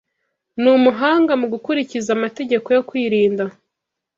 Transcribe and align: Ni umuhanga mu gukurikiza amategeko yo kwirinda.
Ni 0.61 0.69
umuhanga 0.77 1.31
mu 1.41 1.47
gukurikiza 1.53 2.09
amategeko 2.17 2.67
yo 2.75 2.81
kwirinda. 2.89 3.43